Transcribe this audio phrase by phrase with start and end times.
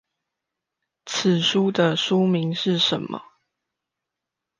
[1.05, 3.21] 此書的書名是什麼？